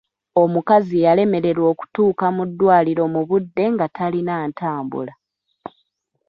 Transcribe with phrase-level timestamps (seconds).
[0.43, 5.13] Omukazi yalemererwa okutuuka mu ddwaliro mu budde nga talina ntambula.